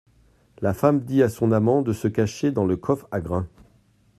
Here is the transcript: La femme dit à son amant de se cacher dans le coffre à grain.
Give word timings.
La 0.61 0.73
femme 0.73 1.01
dit 1.01 1.21
à 1.21 1.29
son 1.29 1.51
amant 1.51 1.83
de 1.83 1.93
se 1.93 2.07
cacher 2.07 2.51
dans 2.51 2.65
le 2.65 2.75
coffre 2.75 3.07
à 3.11 3.21
grain. 3.21 3.47